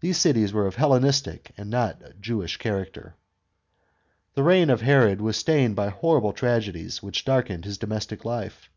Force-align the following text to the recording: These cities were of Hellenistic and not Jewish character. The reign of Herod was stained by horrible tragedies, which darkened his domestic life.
These 0.00 0.16
cities 0.16 0.54
were 0.54 0.66
of 0.66 0.76
Hellenistic 0.76 1.52
and 1.58 1.68
not 1.68 2.00
Jewish 2.18 2.56
character. 2.56 3.14
The 4.32 4.42
reign 4.42 4.70
of 4.70 4.80
Herod 4.80 5.20
was 5.20 5.36
stained 5.36 5.76
by 5.76 5.90
horrible 5.90 6.32
tragedies, 6.32 7.02
which 7.02 7.26
darkened 7.26 7.66
his 7.66 7.76
domestic 7.76 8.24
life. 8.24 8.70